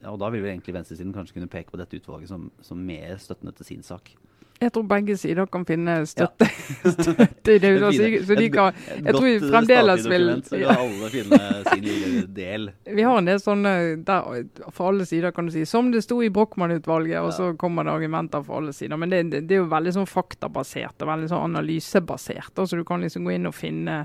[0.04, 2.78] ja, Og da vil jo egentlig venstresiden kanskje kunne peke på dette utvalget som, som
[2.78, 4.14] mer støttende til sin sak.
[4.60, 6.92] Jeg tror begge sider kan finne støtte, ja.
[6.96, 7.72] støtte i det.
[7.82, 12.22] Så, så de kan, jeg tror vi fremdeles vil Så kan alle finne sin lille
[12.38, 12.70] del.
[12.86, 13.74] Vi har en del sånne
[14.08, 15.66] der, for alle sider, kan du si.
[15.70, 19.00] Som det sto i Brochmann-utvalget, og så kommer det argumenter for alle sider.
[19.00, 22.64] Men det, det, det er jo veldig sånn faktabasert og veldig sånn analysebasert.
[22.64, 24.04] Så du kan liksom gå inn og finne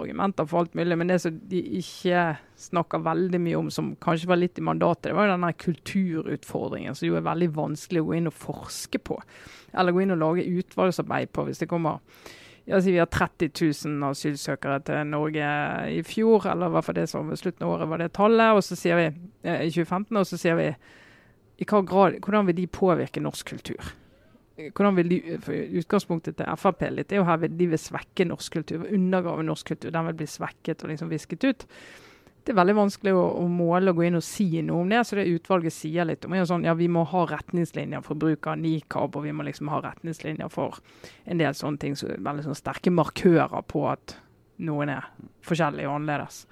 [0.00, 0.98] argumenter for alt mulig.
[0.98, 2.24] Men det som de ikke
[2.58, 6.96] snakker veldig mye om, som kanskje var litt i mandatet, det var jo denne kulturutfordringen,
[6.98, 9.18] som jo er veldig vanskelig å gå inn og forske på.
[9.72, 12.00] Eller gå inn og lage utvalgsarbeid på hvis det kommer
[12.64, 15.46] ja, Vi har 30 000 asylsøkere til Norge
[15.90, 18.52] i fjor, eller i hvert fall det som ved slutten av året var det tallet.
[18.54, 19.08] og så sier vi
[19.42, 20.68] i 2015, og så sier vi
[21.58, 23.92] i hva grad, hvordan vil de påvirke norsk kultur?
[24.70, 25.18] Hvordan vil de,
[25.80, 29.92] Utgangspunktet til Frp litt er jo her de vil svekke norsk kultur, undergrave norsk kultur.
[29.94, 31.66] Den vil bli svekket og liksom visket ut.
[32.42, 35.04] Det er veldig vanskelig å, å, måle og gå inn og si noe om det.
[35.06, 38.48] Så det utvalget sier litt om er sånn, ja, Vi må ha retningslinjer for bruk
[38.50, 40.80] av nikab, og vi må liksom ha retningslinjer for
[41.24, 41.94] en del sånne ting.
[41.98, 44.16] Så veldig sånn sterke markører på at
[44.62, 45.06] noen er
[45.46, 46.42] forskjellige og annerledes.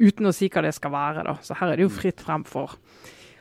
[0.00, 1.26] Uten å si hva det skal være.
[1.28, 1.36] da.
[1.44, 2.78] Så her er det jo fritt frem for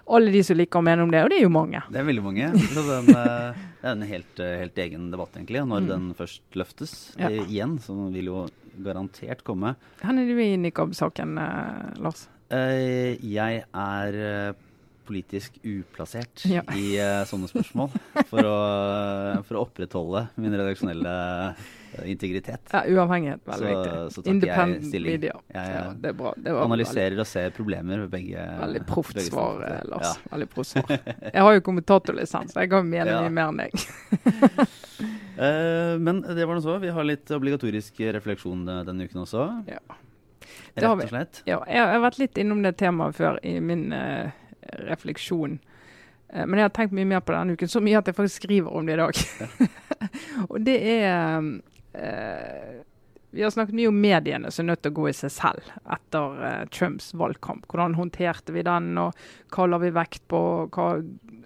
[0.05, 1.79] alle de som liker å mene om det, og det er jo mange.
[1.91, 2.49] Det er veldig mange.
[2.73, 5.61] Så den, eh, det er en helt, eh, helt, egen debatt, egentlig.
[5.63, 5.89] Og når mm.
[5.93, 7.31] den først løftes ja.
[7.45, 8.43] igjen, så vil jo
[8.83, 9.75] garantert komme.
[10.01, 12.27] Hvor er du i nikab-saken, eh, Lars?
[12.53, 14.15] jeg er
[15.07, 16.63] politisk uplassert ja.
[16.75, 16.95] i
[17.29, 17.93] sånne spørsmål.
[18.31, 18.57] For å,
[19.47, 21.15] for å opprettholde min redaksjonelle
[21.93, 22.61] Eh, integritet.
[22.71, 23.91] Ja, Uavhengighet, veldig viktig.
[24.13, 25.11] Så takker jeg stilling.
[25.11, 25.33] Media.
[25.53, 26.33] Jeg ja, det er bra.
[26.37, 30.07] Det analyserer veldig, og ser problemer ved begge Veldig proft svar, Lars.
[30.07, 30.31] Ja.
[30.33, 30.93] Veldig proft svar.
[31.35, 33.71] Jeg har jo kommentatorlisens, så jeg kan mene mye mer enn deg.
[35.37, 36.77] uh, men det var nå så.
[36.81, 39.47] Vi har litt obligatorisk refleksjon denne uken også.
[39.69, 39.81] Ja.
[40.73, 41.43] Rett og slett.
[41.49, 44.33] Ja, jeg har vært litt innom det temaet før i min uh,
[44.88, 45.60] refleksjon.
[46.34, 48.73] Men jeg har tenkt mye mer på denne uken, så mye at jeg faktisk skriver
[48.73, 49.19] om det i dag.
[50.52, 51.52] og det er
[51.93, 52.82] eh,
[53.34, 55.69] vi har snakket mye om mediene som er nødt til å gå i seg selv
[55.89, 57.63] etter eh, Trumps valgkamp.
[57.65, 59.17] Hvordan håndterte vi den, og
[59.56, 60.89] hva la vi vekt på, hva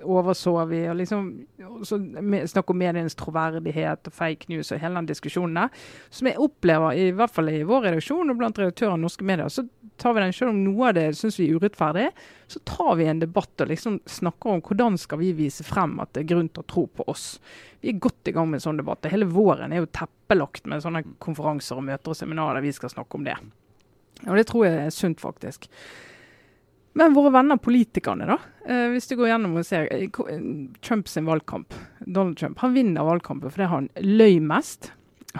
[0.04, 0.82] overså vi?
[0.92, 1.30] og liksom,
[1.88, 2.02] så
[2.52, 5.88] Snakk om medienes troverdighet og fake news og hele den diskusjonen der.
[6.12, 9.48] Som jeg opplever, i hvert fall i vår redaksjon og blant redaktører av norske medier,
[9.48, 9.64] så
[9.98, 12.08] tar vi den, selv om noe av det syns vi er urettferdig,
[12.48, 16.14] så tar vi en debatt og liksom snakker om hvordan skal vi vise frem at
[16.16, 17.28] det er grunn til å tro på oss.
[17.82, 19.10] Vi er godt i gang med en sånn debatt.
[19.12, 22.94] Hele våren er jo teppelagt med sånne konferanser og møter og seminarer der vi skal
[22.94, 23.38] snakke om det.
[24.26, 25.68] Og det tror jeg er sunt, faktisk.
[26.98, 28.38] Men våre venner politikerne, da.
[28.66, 30.08] Eh, hvis du går gjennom og ser eh,
[30.82, 31.76] Trumps valgkamp.
[32.02, 34.92] Donald Trump han vinner valgkampen fordi han løy mest,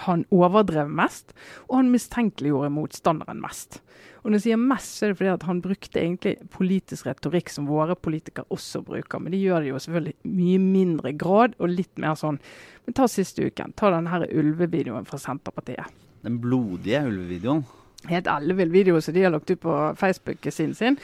[0.06, 1.34] han overdrev mest,
[1.65, 3.82] og han mistenkeliggjorde motstanderen mest.
[4.28, 7.48] Og når jeg sier mest, så er det fordi at han brukte egentlig politisk retorikk
[7.48, 9.22] som våre politikere også bruker.
[9.24, 12.42] Men de gjør det jo selvfølgelig mye mindre grad og litt mer sånn
[12.84, 13.72] Men ta siste uken.
[13.80, 15.96] Ta denne her ulvevideoen fra Senterpartiet.
[16.28, 17.63] Den blodige ulvevideoen?
[18.12, 21.00] Helt ellevill video som de har lagt ut på Facebook-siden sin.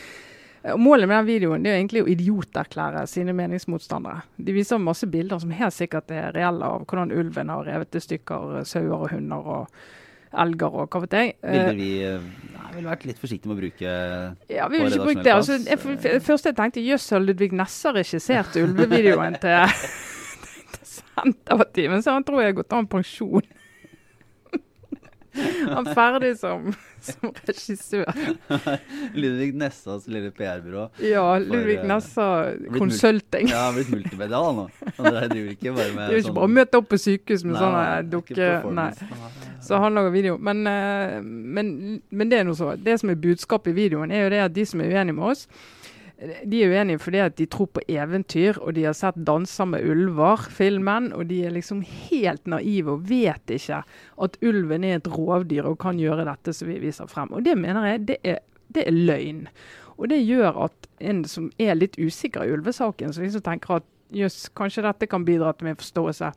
[0.76, 4.28] Målet med den videoen det er egentlig å idioterklære sine meningsmotstandere.
[4.36, 8.04] De viser masse bilder som helt sikkert er reelle av hvordan ulven har revet i
[8.04, 9.84] stykker sauer og hunder og
[10.44, 11.34] elger og hva vet jeg.
[11.44, 13.92] Ville vi nei, ville vært litt forsiktige med å bruke
[14.50, 15.36] ja, vi vil ikke bruke det.
[15.36, 19.76] Altså, jeg, for, først jeg tenkte jøss, har Ludvig Nasser regissert ulvevideoen til,
[20.78, 21.92] til Senterpartiet?
[21.94, 23.52] Men så han tror jeg har gått av pensjon.
[25.76, 26.68] Han er ferdig som,
[27.02, 28.10] som regissør.
[29.22, 30.86] Ludvig Nessas lille PR-byrå.
[31.06, 32.28] Ja, Ludvig for, Nessa
[32.78, 33.50] Consulting.
[33.50, 34.68] Ja, han har blitt multimedial nå.
[35.00, 37.02] Han driver ikke bare med Det er jo ikke sånn, bare å møte opp på
[37.02, 38.90] sykehus med sånne dukker Nei.
[39.64, 40.38] Så han lager video.
[40.38, 41.70] Men, uh, men,
[42.10, 42.74] men det er noe så.
[42.78, 45.32] Det som er budskapet i videoen, er jo det at de som er uenige med
[45.34, 45.48] oss,
[46.22, 49.84] de er uenige fordi at de tror på eventyr, og de har sett 'Danser med
[49.84, 51.14] ulver', filmen.
[51.14, 53.84] Og de er liksom helt naive og vet ikke
[54.24, 57.32] at ulven er et rovdyr og kan gjøre dette som vi viser frem.
[57.34, 58.40] Og det mener jeg det er,
[58.76, 59.48] det er løgn.
[59.98, 63.84] Og det gjør at en som er litt usikker i ulvesaken, som liksom tenker at
[64.14, 66.32] jøss, kanskje dette kan bidra til min forståelse,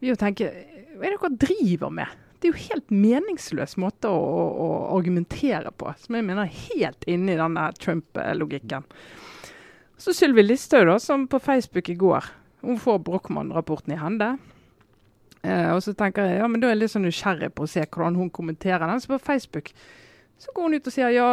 [0.00, 0.50] vil jo tenke
[0.94, 2.06] hva er det dere driver med?
[2.44, 4.66] Det er jo helt meningsløs måte å, å, å,
[4.98, 8.84] argumentere på, som jeg mener er helt inne i denne Trump-logikken.
[9.96, 12.28] Så Sylvi Listhaug, som på Facebook i går,
[12.60, 14.28] hun får Brochmann-rapporten i hende.
[15.40, 17.72] Eh, og så tenker jeg ja, men da er jeg litt sånn nysgjerrig på å
[17.78, 19.00] se hvordan hun kommenterer den.
[19.00, 19.72] Så på Facebook
[20.36, 21.28] så går hun ut og sier ja,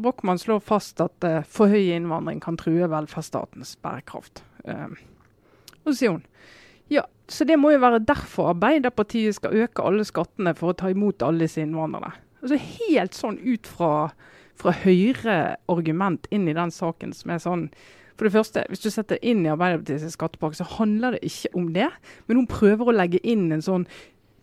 [0.00, 4.46] Brochmann slår fast at eh, for høy innvandring kan true velferdsstatens bærekraft.
[4.64, 4.96] Eh,
[5.82, 6.24] og så sier hun
[7.28, 11.24] så det må jo være derfor Arbeiderpartiet skal øke alle skattene for å ta imot
[11.24, 12.12] alle disse innvandrerne.
[12.44, 13.92] Altså Helt sånn ut fra,
[14.60, 17.68] fra Høyre-argument inn i den saken som er sånn
[18.14, 21.72] for det første, Hvis du setter inn i Arbeiderpartiets skattepakke, så handler det ikke om
[21.74, 21.88] det.
[22.28, 23.88] Men hun prøver å legge inn en sånn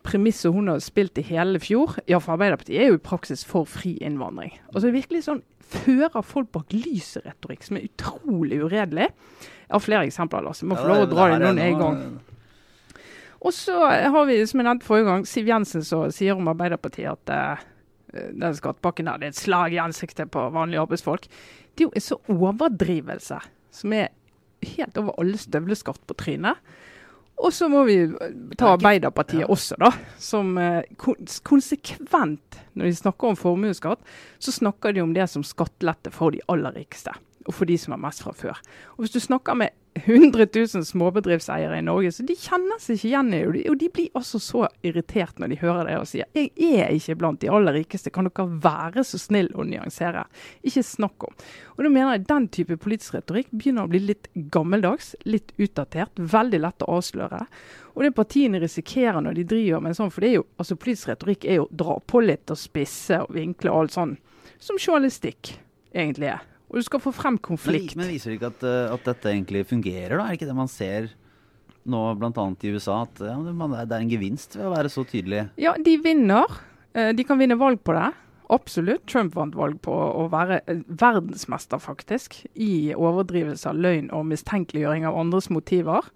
[0.04, 1.96] premiss hun har spilt i hele fjor.
[2.10, 4.58] Ja, for Arbeiderpartiet er jo i praksis for fri innvandring.
[4.74, 9.06] Altså virkelig sånn Fører folk bak lyset-retorikk som er utrolig uredelig.
[9.08, 10.44] Jeg har flere eksempler.
[10.44, 10.60] Lars.
[10.60, 12.02] Jeg må få lov å dra dem noen en gang.
[13.42, 17.10] Og så har vi, som jeg nevnte forrige gang, Siv Jensen som sier om Arbeiderpartiet
[17.10, 17.64] at uh,
[18.14, 21.26] den skattepakken der det er et slag i ansiktet på vanlige arbeidsfolk.
[21.74, 23.40] Det er jo en så overdrivelse
[23.74, 24.12] som er
[24.76, 26.60] helt over alle støvleskaft på trynet.
[27.42, 27.96] Og så må vi
[28.60, 29.90] ta Arbeiderpartiet også, da.
[30.22, 30.84] Som uh,
[31.48, 34.06] konsekvent, når de snakker om formuesskatt,
[34.38, 37.16] så snakker de om det som skattelette for de aller rikeste
[37.48, 38.60] og for de som har mest fra før.
[38.96, 43.10] Og Hvis du snakker med 100 000 småbedriftseiere i Norge, så de kjenner seg ikke
[43.10, 43.32] igjen.
[43.70, 47.18] Og de blir altså så irritert når de hører det og sier jeg er ikke
[47.20, 50.24] blant de aller rikeste, kan dere være så snill å nyansere?
[50.64, 51.36] Ikke snakk om.
[51.76, 56.16] Og da mener jeg Den type politisk retorikk begynner å bli litt gammeldags, litt utdatert,
[56.16, 57.42] veldig lett å avsløre.
[57.98, 61.12] Og det partiene risikerer når de driver med sånn, for det er jo, altså politisk
[61.12, 64.16] retorikk er jo å dra på litt og spisse og vinkle og alt sånn,
[64.62, 65.58] som journalistikk
[65.92, 66.51] egentlig er.
[66.72, 67.98] Og du skal få frem konflikt.
[67.98, 70.24] Men, men viser det ikke at, uh, at, dette egentlig fungerer, da?
[70.24, 71.12] Er det ikke det man ser
[71.92, 72.32] nå bl.a.
[72.32, 75.48] i USA, at ja, det er en gevinst ved å være så tydelig?
[75.60, 76.60] Ja, de vinner.
[76.96, 78.08] Uh, de kan vinne valg på det.
[78.52, 79.04] Absolutt.
[79.12, 85.10] Trump vant valg på å være uh, verdensmester, faktisk, i overdrivelse av løgn og mistenkeliggjøring
[85.10, 86.08] av andres motiver.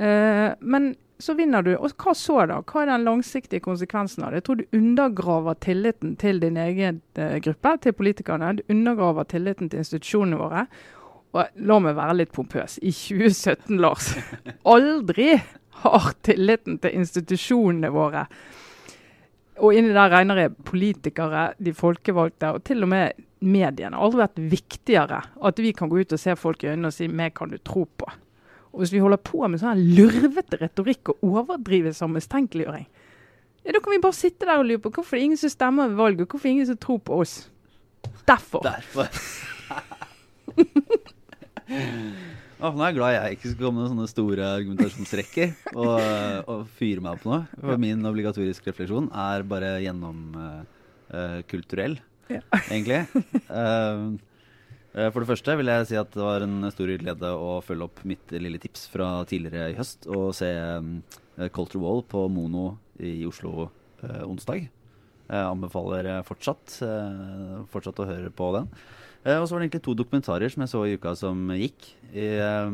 [0.00, 1.72] men så vinner du.
[1.76, 2.60] Og hva så, da?
[2.66, 4.40] Hva er den langsiktige konsekvensen av det?
[4.40, 8.54] Jeg tror du undergraver tilliten til din egen eh, gruppe, til politikerne.
[8.58, 10.64] Du undergraver tilliten til institusjonene våre.
[11.30, 12.80] Og la meg være litt pompøs.
[12.82, 14.14] I 2017, Lars,
[14.74, 15.36] aldri
[15.84, 18.26] har tilliten til institusjonene våre
[19.60, 23.98] og inni der regner jeg politikere, de folkevalgte og til og med mediene.
[23.98, 27.08] Aldri vært viktigere at vi kan gå ut og se folk i øynene og si
[27.08, 28.12] 'meg kan du tro på'.
[28.70, 32.86] Og hvis vi holder på med sånn lurvete retorikk og overdrivelse av mistenkeliggjøring,
[33.60, 35.52] ja, da kan vi bare sitte der og lure på hvorfor det er ingen som
[35.52, 37.34] stemmer ved valget, hvorfor er ingen som tror på oss.
[38.28, 38.60] Derfor.
[38.64, 39.06] Derfor.
[42.60, 45.98] oh, nå er jeg glad jeg ikke skal komme med sånne store argumentasjonsrekker og,
[46.46, 47.36] og fyre meg opp nå.
[47.58, 52.42] For min obligatoriske refleksjon er bare gjennomkulturell, uh, uh, ja.
[52.70, 53.00] egentlig.
[53.50, 54.29] Uh, Eh,
[54.90, 58.00] for det første vil jeg si at det var en stor glede å følge opp
[58.08, 60.96] mitt lille tips fra tidligere i høst og se um,
[61.54, 63.68] Culture Wall på Mono i Oslo
[64.02, 64.66] eh, onsdag.
[65.30, 68.66] Jeg anbefaler eh, fortsatt, eh, fortsatt å høre på den.
[69.22, 71.92] Eh, og så var det egentlig to dokumentarer som jeg så i uka som gikk.
[72.10, 72.72] Eh,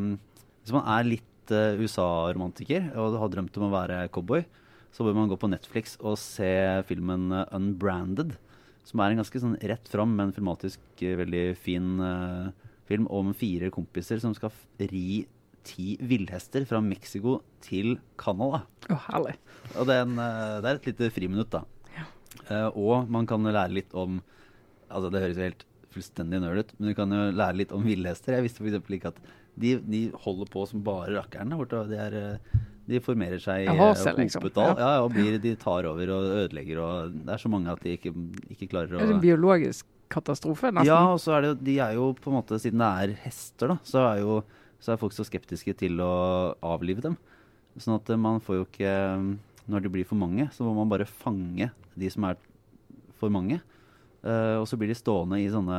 [0.62, 4.46] hvis man er litt eh, USA-romantiker og har drømt om å være cowboy,
[4.94, 6.50] så bør man gå på Netflix og se
[6.88, 8.38] filmen eh, 'Unbranded'.
[8.86, 12.52] Som er en ganske sånn rett fram, men filmatisk eh, veldig fin uh,
[12.86, 15.24] film om fire kompiser som skal ri
[15.66, 18.62] ti villhester fra Mexico til Canada.
[18.86, 19.34] Oh, herlig.
[19.74, 21.64] Og det er, en, uh, det er et lite friminutt, da.
[22.46, 24.20] Uh, og man kan lære litt om
[24.86, 27.82] Altså, det høres jo helt fullstendig nerd ut, men du kan jo lære litt om
[27.82, 28.36] villhester.
[28.36, 28.76] Jeg visste f.eks.
[28.94, 29.16] ikke at
[29.58, 31.80] de, de holder på som bare rakkeren der borte.
[31.90, 32.36] De, er,
[32.86, 34.46] de formerer seg i Ja, eh, liksom.
[34.54, 34.68] Ja.
[34.78, 36.80] Ja, og blir, de tar over og ødelegger.
[36.82, 38.12] og Det er så mange at de ikke,
[38.54, 40.86] ikke klarer Det er en biologisk katastrofe, nesten.
[40.86, 43.74] ja, og så er det de er jo på en måte, siden det er hester,
[43.74, 44.44] da, så er jo
[44.78, 47.16] så er folk så skeptiske til å avlive dem.
[47.80, 48.92] Sånn at eh, man får jo ikke
[49.66, 52.36] Når de blir for mange, så må man bare fange de som er
[53.18, 53.58] for mange.
[54.22, 55.78] Uh, og så blir de stående i sånne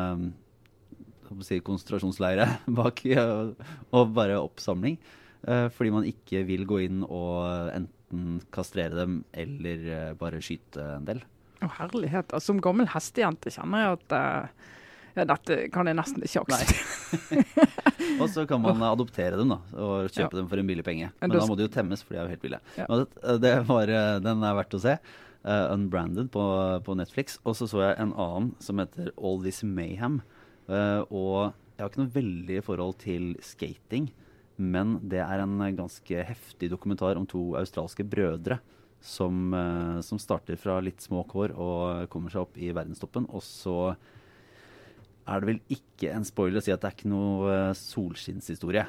[1.46, 3.64] si, konsentrasjonsleire bak og,
[3.96, 4.98] og bare oppsamling.
[5.48, 10.84] Eh, fordi man ikke vil gå inn og enten kastrere dem eller eh, bare skyte
[10.98, 11.22] en del.
[11.62, 12.32] Å, herlighet.
[12.32, 14.66] Altså, som gammel hestejente kjenner jeg at eh,
[15.18, 17.68] ja, dette kan jeg nesten ikke akseptere.
[18.22, 20.40] Og så kan man adoptere dem da, og kjøpe Ja.
[20.40, 21.10] dem for en billig penge.
[21.22, 22.60] Men da må de jo temmes, for de er jo helt ville.
[22.78, 22.86] Ja.
[22.90, 23.92] Men det, det var,
[24.24, 24.96] den er verdt å se.
[25.48, 26.44] Uh, Unbranded på,
[26.84, 27.38] på Netflix.
[27.46, 30.20] Og så så jeg en annen som heter All This Mayhem.
[30.68, 34.10] Uh, og jeg har ikke noe veldig forhold til skating,
[34.58, 38.60] men det er en ganske heftig dokumentar om to australske brødre
[39.02, 43.28] som, eh, som starter fra litt små kår og kommer seg opp i verdenstoppen.
[43.30, 43.96] Og så
[45.28, 48.88] er det vel ikke en spoiler å si at det er ikke noe eh, solskinnshistorie.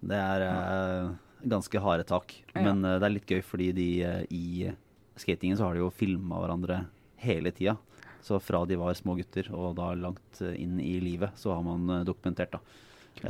[0.00, 1.10] Det er eh,
[1.48, 2.34] ganske harde tak.
[2.54, 2.62] Ja.
[2.68, 4.72] Men eh, det er litt gøy fordi de eh, i
[5.18, 6.82] skatingen så har de jo filma hverandre
[7.22, 7.76] hele tida.
[8.22, 12.02] Så fra de var små gutter og da langt inn i livet, så har man
[12.06, 12.58] dokumentert, da.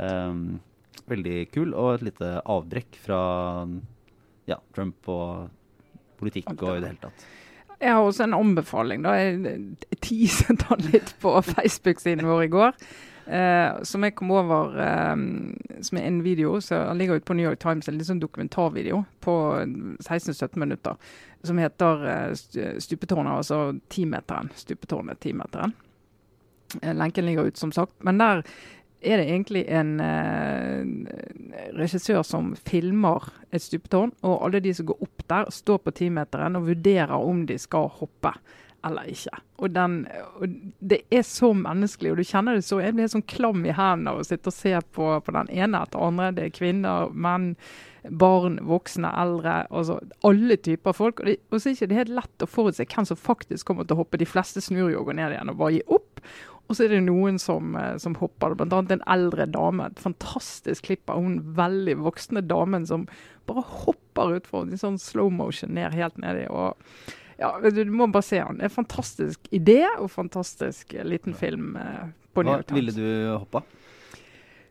[0.01, 0.57] Ehm,
[1.09, 3.21] veldig kul, og et lite avbrekk fra
[4.49, 5.49] ja, Trump og
[6.19, 7.27] politikk og i det hele tatt.
[7.79, 9.05] Jeg har også en anbefaling.
[9.05, 9.13] da.
[9.15, 12.75] Jeg teaset han litt på Facebook-siden vår i går.
[13.29, 15.15] Eh, som jeg kom over eh,
[15.85, 16.57] som er en video.
[16.61, 19.35] så Den ligger ute på New York Times, en litt sånn dokumentarvideo på
[20.01, 20.97] 16-17 minutter.
[21.43, 24.51] Som heter eh, Stupetårnet, altså timeteren.
[24.55, 25.75] Stupetårnet, timeteren.
[26.81, 27.95] Eh, lenken ligger ute, som sagt.
[28.03, 28.43] Men der
[29.01, 35.03] er det egentlig en eh, regissør som filmer et stupetårn, og alle de som går
[35.05, 38.33] opp der, står på timeteren og vurderer om de skal hoppe
[38.85, 39.41] eller ikke.
[39.59, 40.07] Og, den,
[40.39, 43.75] og Det er så menneskelig, og du kjenner det så Jeg blir sånn klam i
[43.75, 46.31] hendene av å sitte og se på, på den ene etter andre.
[46.35, 47.53] Det er kvinner, menn,
[48.03, 49.63] barn, voksne, eldre.
[49.69, 51.19] Altså alle typer folk.
[51.19, 53.87] Og, det, og så er det ikke helt lett å forutse hvem som faktisk kommer
[53.87, 54.21] til å hoppe.
[54.21, 56.23] De fleste snur jo og går ned igjen og bare gir opp.
[56.69, 59.87] Og så er det noen som, eh, som hopper, annet en eldre dame.
[59.89, 63.07] Et fantastisk klipp av hun veldig voksne damen som
[63.49, 66.45] bare hopper utfor i sånn slow motion ned helt nedi.
[66.49, 66.77] og
[67.39, 68.37] ja, Du du må bare se.
[68.37, 73.63] Er en fantastisk idé og fantastisk eh, liten film eh, på Hva ville du hoppa?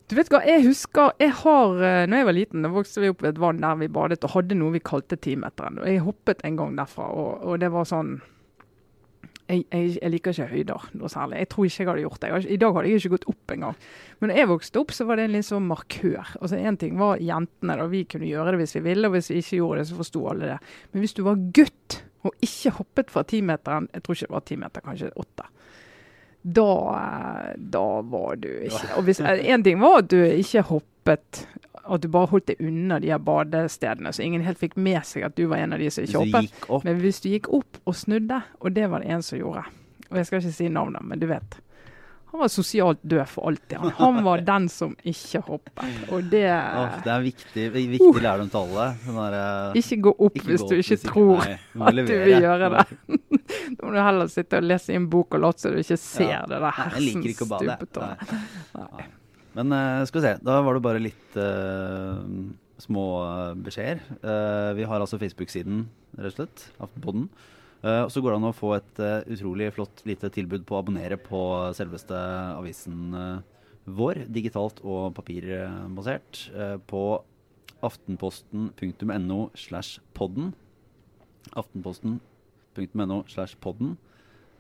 [0.09, 3.11] Du vet hva, jeg husker jeg har, eh, når jeg var liten, da vokste vi
[3.13, 5.77] opp ved et vann der vi badet og hadde noe vi kalte timeteren.
[5.83, 8.15] Og jeg hoppet en gang derfra, og, og det var sånn
[9.49, 11.39] jeg, jeg, jeg liker ikke høyder noe særlig.
[11.41, 12.31] Jeg tror ikke jeg hadde gjort det.
[12.35, 13.77] Har- I dag hadde jeg ikke gått opp engang.
[14.21, 16.33] Men da jeg vokste opp, så var det en litt sånn markør.
[16.41, 19.31] Altså Én ting var jentene, da vi kunne gjøre det hvis vi ville, og hvis
[19.33, 20.59] vi ikke gjorde det, så forsto alle det.
[20.93, 21.97] Men hvis du var gutt
[22.29, 25.49] og ikke hoppet fra timeteren, jeg tror ikke det var timeter, kanskje åtte,
[26.43, 31.47] da, eh, da var du ikke Og hvis En ting var at du ikke hoppet,
[31.89, 35.25] at du bare holdt deg unna de her badestedene, så ingen helt fikk med seg
[35.25, 36.85] at du var en av de som ikke hoppet.
[36.85, 39.65] Men hvis du gikk opp og snudde, og det var det en som gjorde
[40.11, 41.59] Og jeg skal ikke si navnet, men du vet.
[42.29, 43.79] Han var sosialt død for alltid.
[43.81, 45.85] Han, han var den som ikke hoppet.
[46.13, 46.45] Og det
[46.81, 48.87] oh, Det er viktig, viktig lærdom til alle.
[49.33, 52.15] Der, Ikke gå opp ikke hvis gå du ikke hvis tror nei, du at du
[52.27, 52.87] vil gjøre det.
[53.49, 55.97] Da må du heller sitte og lese i en bok og late som du ikke
[56.01, 56.41] ser Ja.
[56.49, 57.43] det der hersens.
[58.77, 59.07] Nei.
[59.57, 62.21] Men uh, skal vi se, da var det bare litt uh,
[62.79, 64.03] små eh, beskjeder.
[64.23, 65.87] Uh, vi har altså Facebook-siden,
[66.19, 66.67] rett og slett.
[66.79, 67.25] Aftenpodden.
[67.79, 70.75] Eh, og så går det an å få et eh, utrolig flott lite tilbud på
[70.75, 71.41] å abonnere på
[71.79, 72.19] selveste
[72.57, 73.59] avisen eh,
[73.99, 76.43] vår, digitalt og papirbasert,
[76.91, 77.03] på
[77.89, 80.51] aftenposten.no slash podden.
[81.57, 83.95] Aftenposten.no slash podden.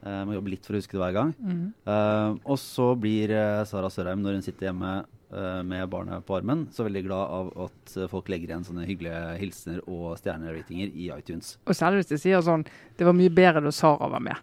[0.01, 1.35] Jeg må jobbe litt for å huske det hver gang.
[1.45, 2.41] Mm.
[2.41, 3.35] Og så blir
[3.69, 4.95] Sara Sørheim, når hun sitter hjemme
[5.29, 6.63] med barnet på armen.
[6.73, 11.59] Så veldig glad av at folk legger igjen sånne hyggelige hilsener og stjerneratinger i iTunes.
[11.69, 12.65] Og særlig hvis de sier sånn
[12.97, 14.37] Det var mye bedre da Sara var med.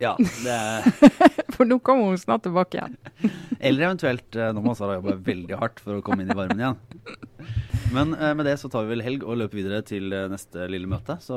[0.00, 0.56] Ja, det
[1.54, 2.96] For nå kommer hun snart tilbake igjen.
[3.60, 6.62] Eller eventuelt nå når man har jobba veldig hardt for å komme inn i varmen
[6.62, 6.78] igjen.
[7.92, 10.88] Men uh, med det så tar vi vel helg og løper videre til neste lille
[10.88, 11.14] møte.
[11.20, 11.36] Så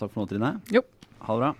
[0.00, 0.50] takk for nå, Trine.
[0.74, 0.82] Jo.
[1.28, 1.52] Ha det bra.